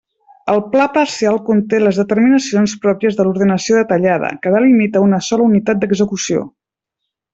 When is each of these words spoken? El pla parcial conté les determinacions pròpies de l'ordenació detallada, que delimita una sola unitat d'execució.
El 0.51 0.61
pla 0.69 0.85
parcial 0.93 1.35
conté 1.49 1.81
les 1.83 1.99
determinacions 2.01 2.73
pròpies 2.85 3.19
de 3.19 3.27
l'ordenació 3.27 3.77
detallada, 3.81 4.33
que 4.47 4.55
delimita 4.57 5.05
una 5.09 5.21
sola 5.29 5.47
unitat 5.51 5.85
d'execució. 5.85 6.43